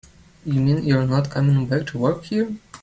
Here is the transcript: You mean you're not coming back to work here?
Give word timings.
You 0.47 0.59
mean 0.61 0.83
you're 0.83 1.05
not 1.05 1.29
coming 1.29 1.67
back 1.67 1.85
to 1.89 1.99
work 1.99 2.23
here? 2.23 2.55